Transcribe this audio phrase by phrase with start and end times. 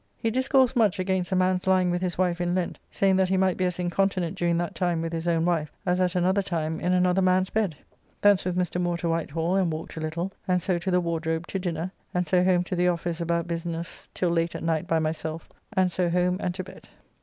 [0.17, 3.37] He discoursed much against a man's lying with his wife in Lent, saying that he
[3.37, 6.79] might be as incontinent during that time with his own wife as at another time
[6.79, 7.75] in another man's bed.
[8.19, 8.81] Thence with Mr.
[8.81, 12.25] Moore to Whitehall and walked a little, and so to the Wardrobe to dinner, and
[12.25, 16.09] so home to the office about business till late at night by myself, and so
[16.09, 16.87] home and to bed.